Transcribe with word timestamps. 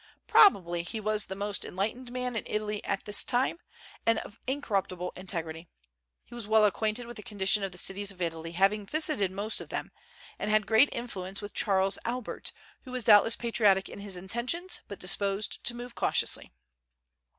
Probably 0.25 0.81
he 0.81 0.99
was 0.99 1.25
the 1.25 1.35
most 1.35 1.63
enlightened 1.63 2.11
man 2.11 2.35
in 2.35 2.41
Italy 2.47 2.83
at 2.85 3.05
this 3.05 3.23
time, 3.23 3.59
and 4.03 4.17
of 4.17 4.39
incorruptible 4.47 5.13
integrity. 5.15 5.69
He 6.25 6.33
was 6.33 6.47
well 6.47 6.65
acquainted 6.65 7.05
with 7.05 7.17
the 7.17 7.21
condition 7.21 7.61
of 7.61 7.71
the 7.71 7.77
cities 7.77 8.09
of 8.09 8.19
Italy, 8.19 8.53
having 8.53 8.87
visited 8.87 9.31
most 9.31 9.61
of 9.61 9.69
them, 9.69 9.91
and 10.39 10.49
had 10.49 10.65
great 10.65 10.89
influence 10.91 11.39
with 11.39 11.53
Charles 11.53 11.99
Albert, 12.03 12.51
who 12.81 12.89
was 12.91 13.03
doubtless 13.03 13.35
patriotic 13.35 13.89
in 13.89 13.99
his 13.99 14.17
intentions, 14.17 14.81
but 14.87 14.97
disposed 14.97 15.63
to 15.65 15.75
move 15.75 15.93
cautiously. 15.93 16.51